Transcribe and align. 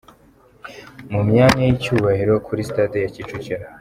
Mu 1.11 1.21
myanya 1.29 1.63
y'icyubahiro 1.65 2.33
kuri 2.45 2.61
sitade 2.67 2.97
ya 3.03 3.11
Kicukiro. 3.15 3.65